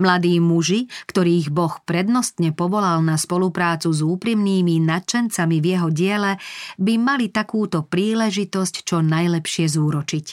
Mladí 0.00 0.40
muži, 0.40 0.88
ktorých 1.04 1.52
Boh 1.52 1.76
prednostne 1.84 2.56
povolal 2.56 3.04
na 3.04 3.20
spoluprácu 3.20 3.92
s 3.92 4.00
úprimnými 4.00 4.80
nadšencami 4.80 5.60
v 5.60 5.66
jeho 5.68 5.88
diele, 5.92 6.40
by 6.80 6.94
mali 6.96 7.28
takúto 7.28 7.84
príležitosť 7.84 8.74
čo 8.80 9.04
najlepšie 9.04 9.68
zúročiť. 9.68 10.26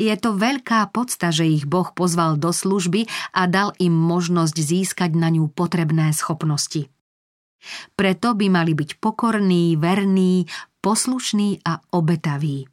Je 0.00 0.14
to 0.16 0.40
veľká 0.40 0.88
podsta, 0.90 1.30
že 1.30 1.46
ich 1.46 1.68
Boh 1.68 1.92
pozval 1.92 2.40
do 2.40 2.48
služby 2.48 3.06
a 3.36 3.44
dal 3.44 3.76
im 3.76 3.92
možnosť 3.92 4.56
získať 4.56 5.14
na 5.14 5.30
ňu 5.30 5.52
potrebné 5.52 6.10
schopnosti. 6.16 6.88
Preto 7.94 8.34
by 8.34 8.46
mali 8.48 8.72
byť 8.72 9.00
pokorní, 9.00 9.76
verní, 9.76 10.48
poslušní 10.80 11.60
a 11.64 11.80
obetaví. 11.92 12.66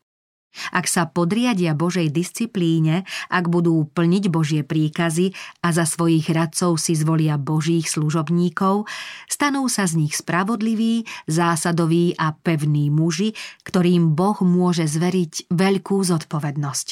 Ak 0.74 0.90
sa 0.90 1.06
podriadia 1.06 1.78
Božej 1.78 2.10
disciplíne, 2.10 3.06
ak 3.30 3.46
budú 3.46 3.86
plniť 3.94 4.24
Božie 4.34 4.62
príkazy 4.66 5.38
a 5.62 5.70
za 5.70 5.86
svojich 5.86 6.26
radcov 6.34 6.82
si 6.82 6.98
zvolia 6.98 7.38
Božích 7.38 7.86
služobníkov, 7.86 8.90
stanú 9.30 9.70
sa 9.70 9.86
z 9.86 10.02
nich 10.02 10.18
spravodliví, 10.18 11.06
zásadoví 11.30 12.18
a 12.18 12.34
pevní 12.34 12.90
muži, 12.90 13.38
ktorým 13.70 14.18
Boh 14.18 14.38
môže 14.42 14.90
zveriť 14.90 15.54
veľkú 15.54 16.02
zodpovednosť. 16.02 16.88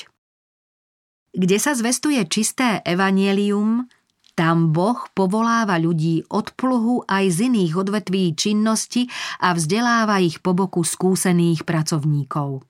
Kde 1.36 1.58
sa 1.60 1.76
zvestuje 1.76 2.22
čisté 2.32 2.80
evanielium, 2.88 3.92
tam 4.36 4.76
Boh 4.76 5.00
povoláva 5.16 5.80
ľudí 5.80 6.28
od 6.28 6.52
pluhu 6.60 7.08
aj 7.08 7.40
z 7.40 7.48
iných 7.48 7.74
odvetví 7.80 8.36
činnosti 8.36 9.08
a 9.40 9.56
vzdeláva 9.56 10.20
ich 10.20 10.44
po 10.44 10.52
boku 10.52 10.84
skúsených 10.84 11.64
pracovníkov. 11.64 12.68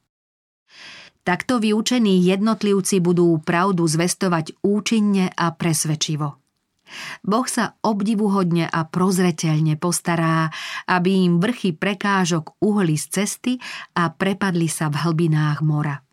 Takto 1.25 1.57
vyučení 1.57 2.21
jednotlivci 2.21 3.01
budú 3.01 3.41
pravdu 3.41 3.89
zvestovať 3.89 4.61
účinne 4.61 5.33
a 5.33 5.49
presvedčivo. 5.57 6.37
Boh 7.25 7.49
sa 7.49 7.73
obdivuhodne 7.81 8.69
a 8.69 8.85
prozreteľne 8.85 9.73
postará, 9.81 10.53
aby 10.85 11.25
im 11.25 11.41
vrchy 11.41 11.73
prekážok 11.73 12.61
uhli 12.61 12.93
z 12.93 13.05
cesty 13.09 13.53
a 13.97 14.13
prepadli 14.13 14.69
sa 14.69 14.93
v 14.93 15.01
hlbinách 15.01 15.65
mora. 15.65 16.04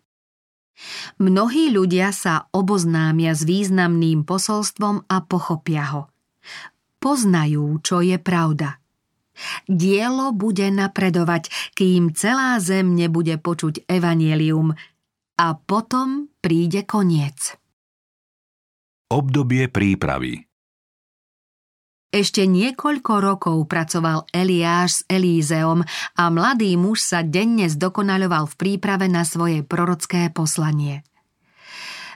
Mnohí 1.21 1.69
ľudia 1.69 2.09
sa 2.09 2.49
oboznámia 2.49 3.37
s 3.37 3.45
významným 3.45 4.25
posolstvom 4.25 5.05
a 5.05 5.17
pochopia 5.21 5.85
ho. 5.93 6.01
Poznajú, 6.97 7.83
čo 7.83 8.01
je 8.01 8.17
pravda. 8.17 8.79
Dielo 9.65 10.29
bude 10.31 10.69
napredovať, 10.69 11.49
kým 11.73 12.13
celá 12.13 12.61
zem 12.61 12.93
nebude 12.93 13.41
počuť 13.41 13.89
evanielium 13.89 14.77
a 15.37 15.47
potom 15.57 16.29
príde 16.37 16.85
koniec. 16.85 17.57
Obdobie 19.09 19.69
prípravy 19.69 20.52
ešte 22.13 22.45
niekoľko 22.45 23.13
rokov 23.17 23.57
pracoval 23.65 24.29
Eliáš 24.29 25.01
s 25.01 25.05
Elízeom 25.09 25.81
a 26.13 26.23
mladý 26.29 26.77
muž 26.77 27.01
sa 27.01 27.25
denne 27.25 27.65
zdokonaľoval 27.65 28.53
v 28.53 28.55
príprave 28.55 29.09
na 29.09 29.25
svoje 29.25 29.65
prorocké 29.65 30.29
poslanie. 30.29 31.01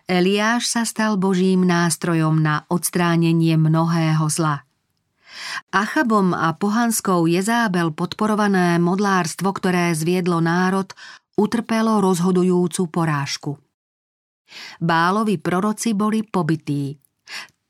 Eliáš 0.06 0.70
sa 0.70 0.86
stal 0.86 1.18
Božím 1.18 1.66
nástrojom 1.66 2.38
na 2.40 2.70
odstránenie 2.70 3.58
mnohého 3.58 4.30
zla. 4.30 4.64
Achabom 5.74 6.32
a 6.32 6.54
pohanskou 6.54 7.26
Jezábel 7.26 7.90
podporované 7.92 8.78
modlárstvo, 8.78 9.50
ktoré 9.50 9.92
zviedlo 9.98 10.40
národ, 10.40 10.94
utrpelo 11.36 12.00
rozhodujúcu 12.06 12.88
porážku. 12.88 13.52
Bálovi 14.80 15.42
proroci 15.42 15.92
boli 15.92 16.24
pobytí. 16.24 16.96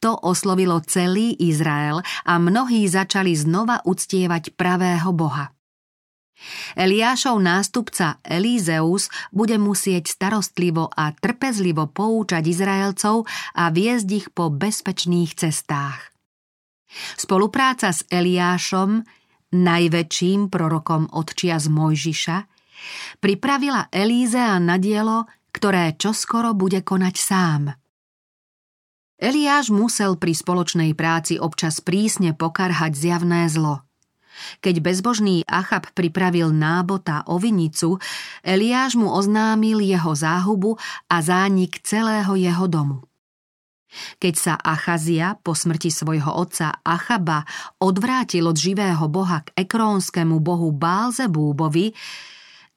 To 0.06 0.14
oslovilo 0.14 0.78
celý 0.86 1.34
Izrael 1.42 2.06
a 2.26 2.34
mnohí 2.38 2.86
začali 2.86 3.34
znova 3.34 3.82
uctievať 3.82 4.54
pravého 4.54 5.10
Boha. 5.10 5.58
Eliášov 6.78 7.42
nástupca 7.42 8.22
Elízeus 8.22 9.10
bude 9.34 9.58
musieť 9.58 10.06
starostlivo 10.06 10.86
a 10.94 11.10
trpezlivo 11.10 11.90
poučať 11.90 12.46
Izraelcov 12.46 13.26
a 13.58 13.74
viesť 13.74 14.08
ich 14.14 14.28
po 14.30 14.54
bezpečných 14.54 15.34
cestách. 15.34 16.14
Spolupráca 17.18 17.90
s 17.90 18.06
Eliášom, 18.06 19.02
najväčším 19.50 20.54
prorokom 20.54 21.10
od 21.10 21.34
čias 21.34 21.68
Mojžiša, 21.74 22.38
pripravila 23.18 23.90
Elízea 23.90 24.62
na 24.62 24.78
dielo, 24.78 25.26
ktoré 25.50 25.98
čoskoro 25.98 26.54
bude 26.54 26.86
konať 26.86 27.16
sám. 27.18 27.87
Eliáš 29.18 29.74
musel 29.74 30.16
pri 30.16 30.38
spoločnej 30.38 30.94
práci 30.94 31.42
občas 31.42 31.82
prísne 31.82 32.38
pokarhať 32.38 32.94
zjavné 32.94 33.50
zlo– 33.50 33.82
keď 34.62 34.76
bezbožný 34.82 35.42
Achab 35.50 35.90
pripravil 35.94 36.54
nábota 36.54 37.26
o 37.26 37.42
vinicu, 37.42 37.98
Eliáš 38.46 38.98
mu 38.98 39.10
oznámil 39.10 39.82
jeho 39.82 40.14
záhubu 40.14 40.78
a 41.10 41.18
zánik 41.22 41.82
celého 41.82 42.38
jeho 42.38 42.66
domu. 42.70 42.98
Keď 44.20 44.34
sa 44.36 44.54
Achazia 44.60 45.40
po 45.40 45.56
smrti 45.56 45.90
svojho 45.90 46.30
otca 46.30 46.84
Achaba 46.84 47.48
odvrátil 47.80 48.46
od 48.46 48.60
živého 48.60 49.08
boha 49.08 49.42
k 49.48 49.56
ekrónskému 49.56 50.44
bohu 50.44 50.76
Bálzebúbovi, 50.76 51.96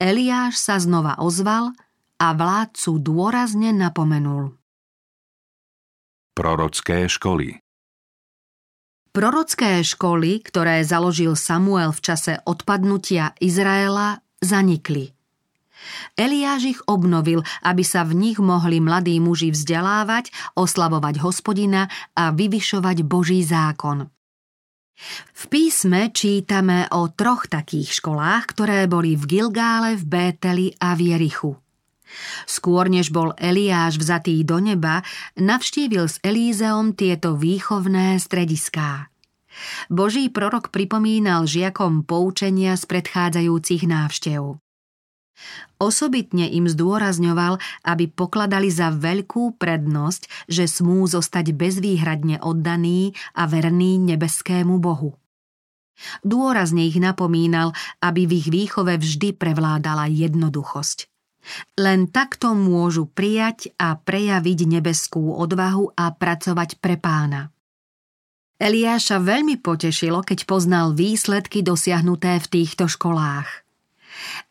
Eliáš 0.01 0.57
sa 0.57 0.81
znova 0.81 1.19
ozval 1.21 1.77
a 2.17 2.27
vládcu 2.33 3.03
dôrazne 3.03 3.75
napomenul. 3.75 4.60
Prorocké 6.41 7.05
školy 7.05 7.61
Prorocké 9.13 9.85
školy, 9.85 10.41
ktoré 10.41 10.81
založil 10.89 11.37
Samuel 11.37 11.93
v 11.93 12.01
čase 12.01 12.41
odpadnutia 12.49 13.37
Izraela, 13.45 14.25
zanikli. 14.41 15.13
Eliáš 16.17 16.63
ich 16.65 16.81
obnovil, 16.89 17.45
aby 17.61 17.85
sa 17.85 18.09
v 18.09 18.17
nich 18.17 18.41
mohli 18.41 18.81
mladí 18.81 19.21
muži 19.21 19.53
vzdelávať, 19.53 20.33
oslavovať 20.57 21.21
hospodina 21.21 21.93
a 22.17 22.33
vyvyšovať 22.33 23.05
Boží 23.05 23.45
zákon. 23.45 24.09
V 25.37 25.43
písme 25.45 26.09
čítame 26.09 26.89
o 26.97 27.13
troch 27.13 27.53
takých 27.53 28.01
školách, 28.01 28.49
ktoré 28.57 28.89
boli 28.89 29.13
v 29.13 29.29
Gilgále, 29.29 29.93
v 29.93 30.09
Bételi 30.09 30.73
a 30.81 30.97
v 30.97 31.01
Jerichu. 31.05 31.53
Skôr 32.47 32.91
než 32.91 33.15
bol 33.15 33.35
Eliáš 33.39 33.99
vzatý 33.99 34.43
do 34.43 34.59
neba, 34.59 35.07
navštívil 35.39 36.11
s 36.11 36.19
Elízeom 36.21 36.99
tieto 36.99 37.39
výchovné 37.39 38.19
strediská. 38.19 39.11
Boží 39.91 40.31
prorok 40.31 40.71
pripomínal 40.71 41.45
žiakom 41.45 42.07
poučenia 42.07 42.79
z 42.79 42.85
predchádzajúcich 42.87 43.83
návštev. 43.87 44.59
Osobitne 45.81 46.45
im 46.53 46.69
zdôrazňoval, 46.69 47.57
aby 47.89 48.05
pokladali 48.13 48.69
za 48.69 48.93
veľkú 48.93 49.57
prednosť, 49.57 50.29
že 50.53 50.69
smú 50.69 51.09
zostať 51.09 51.57
bezvýhradne 51.57 52.45
oddaní 52.45 53.17
a 53.33 53.49
verní 53.49 53.97
nebeskému 53.97 54.77
Bohu. 54.77 55.17
Dôrazne 56.25 56.85
ich 56.89 56.97
napomínal, 57.01 57.73
aby 58.01 58.25
v 58.29 58.33
ich 58.45 58.49
výchove 58.49 58.97
vždy 59.01 59.37
prevládala 59.37 60.09
jednoduchosť. 60.09 61.10
Len 61.81 62.09
takto 62.11 62.53
môžu 62.53 63.09
prijať 63.09 63.73
a 63.81 63.97
prejaviť 63.97 64.59
nebeskú 64.69 65.35
odvahu 65.37 65.97
a 65.97 66.13
pracovať 66.13 66.79
pre 66.79 67.01
pána. 67.01 67.49
Eliáša 68.61 69.25
veľmi 69.25 69.57
potešilo, 69.57 70.21
keď 70.21 70.45
poznal 70.45 70.93
výsledky 70.93 71.65
dosiahnuté 71.65 72.37
v 72.45 72.47
týchto 72.61 72.93
školách. 72.93 73.49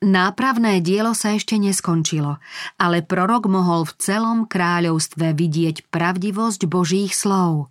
Nápravné 0.02 0.82
dielo 0.82 1.13
sa 1.13 1.38
ešte 1.38 1.62
neskončilo, 1.62 2.42
ale 2.82 3.06
prorok 3.06 3.46
mohol 3.46 3.86
v 3.86 3.94
celom 4.02 4.50
kráľovstve 4.50 5.38
vidieť 5.38 5.94
pravdivosť 5.94 6.66
Božích 6.66 7.13
slov. 7.13 7.70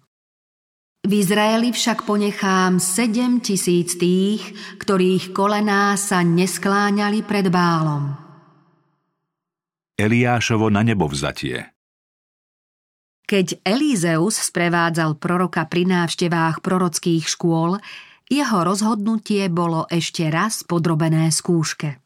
V 1.03 1.11
Izraeli 1.25 1.75
však 1.75 2.07
ponechám 2.07 2.79
sedem 2.79 3.43
tisíc 3.43 3.99
tých, 3.99 4.43
ktorých 4.79 5.35
kolená 5.35 5.99
sa 5.99 6.23
neskláňali 6.23 7.27
pred 7.27 7.51
bálom. 7.51 8.28
Eliášovo 9.99 10.71
na 10.71 10.87
nebo 10.87 11.11
vzatie. 11.11 11.75
Keď 13.27 13.67
Elízeus 13.67 14.39
sprevádzal 14.39 15.19
proroka 15.19 15.67
pri 15.67 15.85
návštevách 15.91 16.63
prorockých 16.63 17.27
škôl, 17.27 17.83
jeho 18.31 18.59
rozhodnutie 18.63 19.51
bolo 19.51 19.91
ešte 19.91 20.31
raz 20.31 20.63
podrobené 20.63 21.35
skúške. 21.35 21.99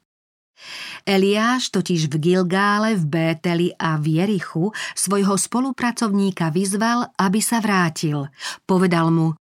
Eliáš 1.04 1.68
totiž 1.68 2.08
v 2.08 2.14
Gilgále, 2.16 2.96
v 2.96 3.04
Bételi 3.06 3.68
a 3.76 4.00
v 4.00 4.24
Jerichu 4.24 4.72
svojho 4.96 5.36
spolupracovníka 5.36 6.48
vyzval, 6.48 7.12
aby 7.20 7.44
sa 7.44 7.60
vrátil. 7.60 8.30
Povedal 8.64 9.12
mu, 9.12 9.36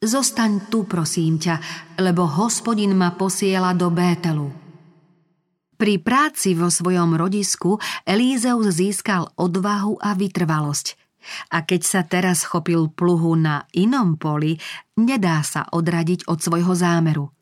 Zostaň 0.00 0.72
tu, 0.72 0.88
prosím 0.88 1.36
ťa, 1.36 1.60
lebo 2.00 2.24
hospodin 2.24 2.96
ma 2.96 3.12
posiela 3.12 3.76
do 3.76 3.92
Bételu. 3.92 4.69
Pri 5.80 5.96
práci 5.96 6.52
vo 6.52 6.68
svojom 6.68 7.16
rodisku 7.16 7.80
Elízeus 8.04 8.76
získal 8.76 9.32
odvahu 9.40 9.96
a 9.96 10.12
vytrvalosť. 10.12 11.00
A 11.56 11.64
keď 11.64 11.80
sa 11.80 12.00
teraz 12.04 12.44
chopil 12.44 12.92
pluhu 12.92 13.32
na 13.32 13.64
inom 13.72 14.20
poli, 14.20 14.60
nedá 15.00 15.40
sa 15.40 15.64
odradiť 15.72 16.28
od 16.28 16.36
svojho 16.36 16.76
zámeru. 16.76 17.32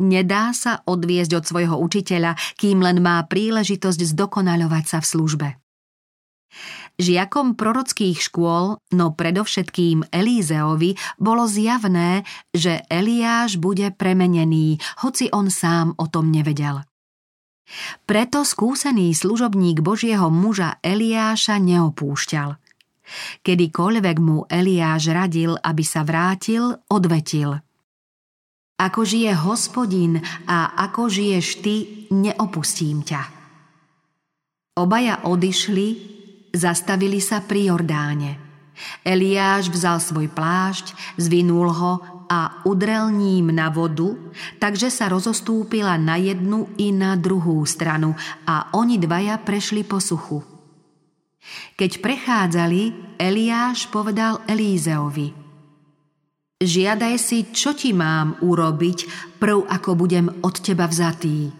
Nedá 0.00 0.56
sa 0.56 0.80
odviesť 0.80 1.32
od 1.36 1.44
svojho 1.44 1.76
učiteľa, 1.76 2.40
kým 2.56 2.80
len 2.80 3.04
má 3.04 3.20
príležitosť 3.28 4.00
zdokonaľovať 4.16 4.84
sa 4.88 4.98
v 5.04 5.10
službe. 5.12 5.48
Žiakom 6.96 7.52
prorockých 7.52 8.16
škôl, 8.16 8.80
no 8.96 9.12
predovšetkým 9.12 10.08
Elízeovi, 10.08 10.96
bolo 11.20 11.44
zjavné, 11.44 12.24
že 12.48 12.80
Eliáš 12.88 13.60
bude 13.60 13.92
premenený, 13.92 14.80
hoci 15.04 15.28
on 15.36 15.52
sám 15.52 15.92
o 16.00 16.08
tom 16.08 16.32
nevedel. 16.32 16.80
Preto 18.04 18.44
skúsený 18.44 19.16
služobník 19.16 19.80
Božieho 19.80 20.28
muža 20.28 20.76
Eliáša 20.84 21.56
neopúšťal. 21.58 22.60
Kedykoľvek 23.44 24.16
mu 24.20 24.48
Eliáš 24.48 25.12
radil, 25.12 25.56
aby 25.60 25.84
sa 25.84 26.04
vrátil, 26.04 26.80
odvetil. 26.88 27.60
Ako 28.74 29.06
žije 29.06 29.32
hospodin 29.44 30.18
a 30.50 30.74
ako 30.88 31.06
žiješ 31.06 31.46
ty, 31.62 31.74
neopustím 32.10 33.06
ťa. 33.06 33.22
Obaja 34.74 35.22
odišli, 35.22 35.88
zastavili 36.50 37.22
sa 37.22 37.38
pri 37.46 37.70
Jordáne. 37.70 38.32
Eliáš 39.06 39.70
vzal 39.70 40.02
svoj 40.02 40.26
plášť, 40.34 41.14
zvinul 41.14 41.70
ho 41.70 41.92
a 42.28 42.64
udrel 42.64 43.12
ním 43.12 43.52
na 43.52 43.68
vodu, 43.68 44.16
takže 44.58 44.88
sa 44.88 45.08
rozostúpila 45.12 46.00
na 46.00 46.16
jednu 46.16 46.72
i 46.80 46.90
na 46.90 47.14
druhú 47.14 47.62
stranu 47.68 48.16
a 48.48 48.72
oni 48.74 48.96
dvaja 49.00 49.40
prešli 49.40 49.84
po 49.84 50.00
suchu. 50.00 50.40
Keď 51.76 52.00
prechádzali, 52.00 53.14
Eliáš 53.20 53.92
povedal 53.92 54.40
Elízeovi 54.48 55.44
Žiadaj 56.64 57.14
si, 57.20 57.38
čo 57.52 57.76
ti 57.76 57.92
mám 57.92 58.40
urobiť, 58.40 58.98
prv 59.36 59.68
ako 59.68 59.90
budem 59.98 60.32
od 60.40 60.54
teba 60.64 60.88
vzatý. 60.88 61.52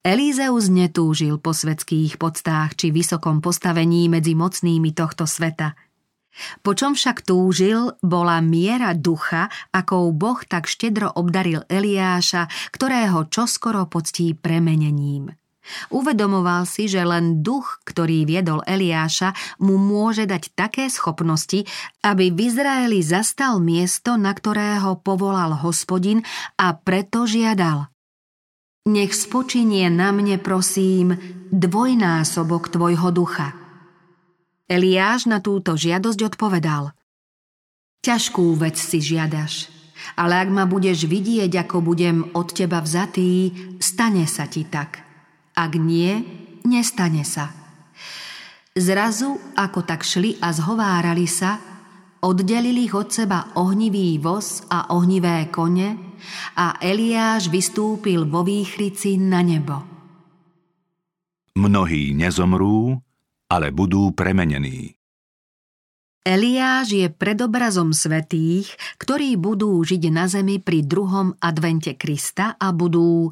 Elízeus 0.00 0.70
netúžil 0.70 1.36
po 1.42 1.50
svetských 1.50 2.16
podstách 2.16 2.78
či 2.78 2.94
vysokom 2.94 3.42
postavení 3.42 4.06
medzi 4.08 4.32
mocnými 4.32 4.94
tohto 4.96 5.28
sveta– 5.28 5.74
po 6.60 6.76
čom 6.76 6.92
však 6.92 7.24
túžil, 7.24 7.96
bola 8.04 8.40
miera 8.44 8.92
ducha, 8.92 9.48
akou 9.72 10.12
Boh 10.12 10.40
tak 10.44 10.68
štedro 10.68 11.08
obdaril 11.12 11.64
Eliáša, 11.68 12.48
ktorého 12.72 13.28
čoskoro 13.32 13.88
poctí 13.88 14.36
premenením. 14.36 15.32
Uvedomoval 15.90 16.62
si, 16.62 16.86
že 16.86 17.02
len 17.02 17.42
duch, 17.42 17.82
ktorý 17.82 18.22
viedol 18.22 18.62
Eliáša, 18.62 19.34
mu 19.58 19.74
môže 19.82 20.22
dať 20.22 20.54
také 20.54 20.86
schopnosti, 20.86 21.66
aby 22.06 22.30
v 22.30 22.38
Izraeli 22.46 23.02
zastal 23.02 23.58
miesto, 23.58 24.14
na 24.14 24.30
ktorého 24.30 25.02
povolal 25.02 25.58
hospodin 25.58 26.22
a 26.54 26.70
preto 26.78 27.26
žiadal. 27.26 27.90
Nech 28.86 29.18
spočinie 29.18 29.90
na 29.90 30.14
mne, 30.14 30.38
prosím, 30.38 31.18
dvojnásobok 31.50 32.70
tvojho 32.70 33.10
ducha. 33.10 33.65
Eliáš 34.66 35.30
na 35.30 35.38
túto 35.38 35.78
žiadosť 35.78 36.34
odpovedal. 36.34 36.90
Ťažkú 38.02 38.58
vec 38.58 38.74
si 38.74 38.98
žiadaš, 38.98 39.70
ale 40.18 40.42
ak 40.42 40.50
ma 40.50 40.66
budeš 40.66 41.06
vidieť, 41.06 41.66
ako 41.66 41.86
budem 41.86 42.34
od 42.34 42.50
teba 42.50 42.82
vzatý, 42.82 43.54
stane 43.78 44.26
sa 44.26 44.50
ti 44.50 44.66
tak. 44.66 45.02
Ak 45.54 45.78
nie, 45.78 46.18
nestane 46.66 47.22
sa. 47.22 47.54
Zrazu, 48.74 49.38
ako 49.54 49.86
tak 49.86 50.02
šli 50.02 50.36
a 50.42 50.50
zhovárali 50.50 51.30
sa, 51.30 51.62
oddelili 52.26 52.90
ich 52.90 52.94
od 52.94 53.08
seba 53.14 53.54
ohnivý 53.54 54.18
voz 54.18 54.66
a 54.66 54.90
ohnivé 54.92 55.46
kone 55.48 56.18
a 56.58 56.82
Eliáš 56.82 57.48
vystúpil 57.48 58.26
vo 58.26 58.42
výchrici 58.42 59.14
na 59.14 59.46
nebo. 59.46 59.78
Mnohí 61.56 62.12
nezomrú, 62.12 63.00
ale 63.50 63.70
budú 63.70 64.10
premenení. 64.12 64.96
Eliáš 66.26 66.90
je 66.90 67.06
predobrazom 67.06 67.94
svetých, 67.94 68.74
ktorí 68.98 69.38
budú 69.38 69.78
žiť 69.78 70.02
na 70.10 70.26
zemi 70.26 70.58
pri 70.58 70.82
druhom 70.82 71.38
advente 71.38 71.94
Krista 71.94 72.58
a 72.58 72.74
budú 72.74 73.30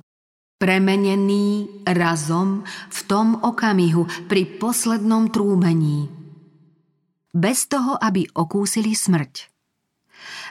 premenení 0.63 1.67
razom 1.83 2.63
v 2.89 3.01
tom 3.11 3.43
okamihu 3.43 4.31
pri 4.31 4.47
poslednom 4.63 5.27
trúmení. 5.35 6.07
Bez 7.35 7.67
toho, 7.67 7.99
aby 7.99 8.31
okúsili 8.31 8.95
smrť. 8.95 9.54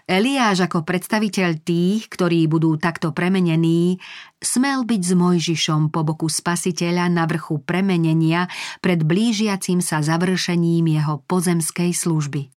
Eliáš 0.04 0.68
ako 0.68 0.84
predstaviteľ 0.84 1.63
tých, 1.63 2.12
ktorí 2.12 2.44
budú 2.52 2.76
takto 2.76 3.16
premenení, 3.16 4.04
smel 4.44 4.84
byť 4.84 5.00
s 5.00 5.13
Mojžišom 5.16 5.96
po 5.96 6.04
boku 6.04 6.28
spasiteľa 6.28 7.08
na 7.08 7.24
vrchu 7.24 7.63
premenenia 7.63 8.52
pred 8.84 9.00
blížiacim 9.00 9.80
sa 9.80 10.04
završením 10.04 10.92
jeho 10.92 11.24
pozemskej 11.24 11.96
služby. 11.96 12.52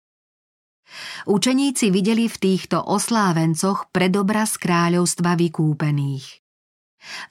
Učeníci 1.29 1.93
videli 1.93 2.25
v 2.25 2.37
týchto 2.37 2.81
oslávencoch 2.81 3.93
predobraz 3.93 4.57
kráľovstva 4.57 5.37
vykúpených. 5.37 6.41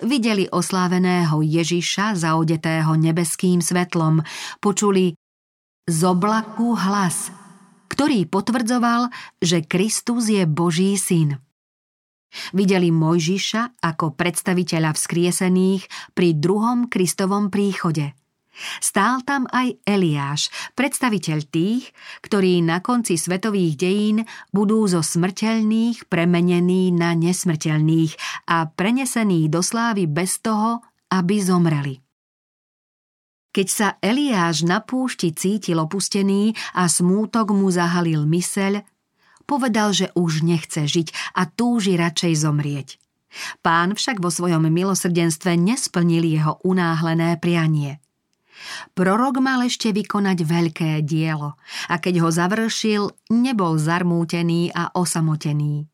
Videli 0.07 0.47
osláveného 0.47 1.43
Ježiša 1.43 2.15
zaodetého 2.15 2.95
nebeským 2.95 3.59
svetlom, 3.59 4.23
počuli 4.63 5.19
z 5.91 6.01
oblaku 6.07 6.79
hlas– 6.79 7.35
ktorý 7.95 8.27
potvrdzoval, 8.27 9.15
že 9.39 9.63
Kristus 9.63 10.27
je 10.27 10.43
Boží 10.51 10.99
syn. 10.99 11.39
Videli 12.51 12.91
Mojžiša 12.91 13.79
ako 13.79 14.19
predstaviteľa 14.19 14.99
vzkriesených 14.99 15.87
pri 16.19 16.35
druhom 16.35 16.91
Kristovom 16.91 17.55
príchode. 17.55 18.19
Stál 18.79 19.23
tam 19.27 19.51
aj 19.51 19.83
Eliáš, 19.83 20.51
predstaviteľ 20.79 21.39
tých, 21.51 21.91
ktorí 22.23 22.63
na 22.63 22.79
konci 22.79 23.19
svetových 23.19 23.75
dejín 23.75 24.19
budú 24.55 24.87
zo 24.87 25.03
smrteľných 25.03 26.07
premenení 26.07 26.95
na 26.95 27.19
nesmrteľných 27.19 28.15
a 28.47 28.71
prenesení 28.71 29.51
do 29.51 29.59
slávy 29.59 30.07
bez 30.07 30.39
toho, 30.39 30.87
aby 31.11 31.43
zomreli. 31.43 32.04
Keď 33.55 33.69
sa 33.71 33.89
Eliáš 34.03 34.67
na 34.67 34.83
púšti 34.83 35.31
cítil 35.31 35.79
opustený 35.79 36.59
a 36.75 36.91
smútok 36.91 37.55
mu 37.55 37.71
zahalil 37.71 38.27
myseľ, 38.27 38.83
povedal, 39.47 39.95
že 39.95 40.11
už 40.19 40.43
nechce 40.43 40.91
žiť 40.91 41.39
a 41.39 41.47
túži 41.47 41.95
radšej 41.95 42.35
zomrieť. 42.35 42.99
Pán 43.63 43.95
však 43.95 44.19
vo 44.19 44.35
svojom 44.35 44.67
milosrdenstve 44.67 45.55
nesplnil 45.55 46.27
jeho 46.27 46.59
unáhlené 46.67 47.39
prianie. 47.39 48.03
Prorok 48.95 49.39
mal 49.39 49.63
ešte 49.67 49.95
vykonať 49.95 50.39
veľké 50.43 50.91
dielo 51.07 51.55
a 51.87 51.95
keď 52.03 52.27
ho 52.27 52.31
završil, 52.35 53.15
nebol 53.31 53.79
zarmútený 53.79 54.75
a 54.75 54.91
osamotený. 54.95 55.87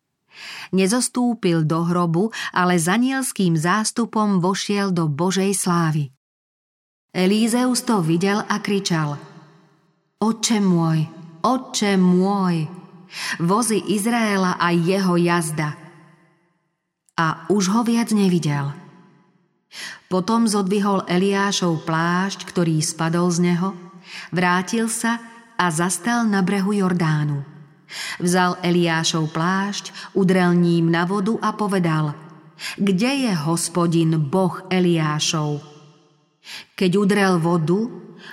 Nezostúpil 0.73 1.69
do 1.69 1.85
hrobu, 1.85 2.33
ale 2.57 2.81
zanielským 2.81 3.53
zástupom 3.57 4.41
vošiel 4.41 4.97
do 4.97 5.13
Božej 5.13 5.53
slávy. 5.53 6.13
Elízeus 7.11 7.83
to 7.83 7.99
videl 8.07 8.39
a 8.47 8.63
kričal 8.63 9.19
Oče 10.21 10.61
môj, 10.61 11.09
oče 11.41 11.97
môj, 11.97 12.69
vozy 13.41 13.81
Izraela 13.89 14.61
a 14.61 14.69
jeho 14.69 15.17
jazda. 15.17 15.81
A 17.17 17.49
už 17.49 17.73
ho 17.73 17.81
viac 17.81 18.13
nevidel. 18.13 18.69
Potom 20.13 20.45
zodvihol 20.45 21.09
Eliášov 21.09 21.89
plášť, 21.89 22.45
ktorý 22.45 22.85
spadol 22.85 23.33
z 23.33 23.49
neho, 23.49 23.73
vrátil 24.29 24.93
sa 24.93 25.17
a 25.57 25.73
zastal 25.73 26.29
na 26.29 26.45
brehu 26.45 26.77
Jordánu. 26.77 27.41
Vzal 28.21 28.61
Eliášov 28.61 29.33
plášť, 29.33 30.13
udrel 30.13 30.53
ním 30.53 30.93
na 30.93 31.09
vodu 31.09 31.33
a 31.41 31.57
povedal 31.57 32.13
Kde 32.77 33.25
je 33.25 33.33
hospodin, 33.35 34.21
boh 34.21 34.69
Eliášov? 34.69 35.70
Keď 36.75 36.91
udrel 36.97 37.37
vodu, 37.39 37.89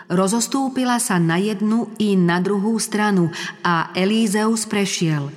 rozostúpila 0.07 0.99
sa 0.99 1.19
na 1.19 1.39
jednu 1.39 1.91
i 1.99 2.15
na 2.15 2.39
druhú 2.39 2.79
stranu 2.79 3.31
a 3.63 3.91
Elízeus 3.93 4.67
prešiel. 4.67 5.31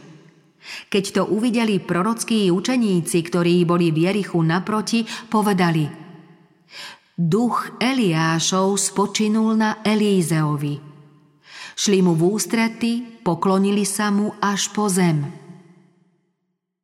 Keď 0.92 1.04
to 1.16 1.22
uvideli 1.26 1.82
prorockí 1.82 2.52
učeníci, 2.52 3.18
ktorí 3.26 3.66
boli 3.66 3.90
v 3.90 4.06
Jerichu 4.06 4.38
naproti, 4.44 5.02
povedali 5.26 6.00
Duch 7.20 7.76
Eliášov 7.76 8.80
spočinul 8.80 9.52
na 9.52 9.84
Elízeovi. 9.84 10.80
Šli 11.76 12.00
mu 12.00 12.16
v 12.16 12.32
ústrety, 12.32 13.20
poklonili 13.20 13.84
sa 13.84 14.08
mu 14.08 14.32
až 14.40 14.72
po 14.72 14.88
zem. 14.88 15.39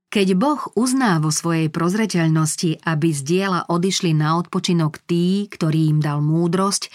Keď 0.06 0.38
Boh 0.38 0.62
uzná 0.78 1.18
vo 1.18 1.34
svojej 1.34 1.66
prozreteľnosti, 1.66 2.86
aby 2.86 3.08
z 3.10 3.20
diela 3.26 3.66
odišli 3.66 4.14
na 4.14 4.38
odpočinok 4.38 5.02
tí, 5.02 5.50
ktorí 5.50 5.90
im 5.90 5.98
dal 5.98 6.22
múdrosť, 6.22 6.88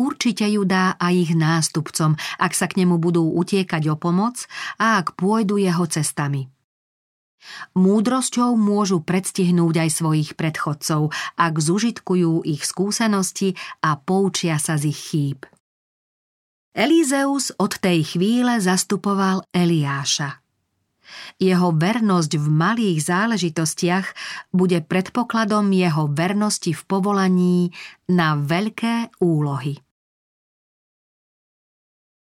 určite 0.00 0.48
ju 0.48 0.64
dá 0.64 0.96
aj 0.96 1.14
ich 1.28 1.32
nástupcom, 1.36 2.16
ak 2.40 2.52
sa 2.56 2.66
k 2.66 2.82
nemu 2.82 2.96
budú 2.96 3.28
utiekať 3.36 3.92
o 3.92 3.96
pomoc 4.00 4.48
a 4.80 4.96
ak 4.96 5.14
pôjdu 5.20 5.60
jeho 5.60 5.84
cestami. 5.84 6.48
Múdrosťou 7.78 8.58
môžu 8.58 8.98
predstihnúť 9.04 9.86
aj 9.86 9.90
svojich 9.94 10.30
predchodcov, 10.34 11.14
ak 11.38 11.54
zužitkujú 11.54 12.42
ich 12.42 12.66
skúsenosti 12.66 13.54
a 13.84 13.94
poučia 13.94 14.58
sa 14.58 14.74
z 14.74 14.90
ich 14.90 14.98
chýb. 14.98 15.40
Elízeus 16.74 17.54
od 17.58 17.78
tej 17.78 18.06
chvíle 18.06 18.58
zastupoval 18.58 19.46
Eliáša. 19.54 20.47
Jeho 21.40 21.74
vernosť 21.74 22.32
v 22.36 22.46
malých 22.46 22.98
záležitostiach 23.02 24.06
bude 24.52 24.84
predpokladom 24.84 25.72
jeho 25.72 26.10
vernosti 26.12 26.76
v 26.76 26.82
povolaní 26.84 27.72
na 28.08 28.36
veľké 28.36 29.18
úlohy. 29.22 29.87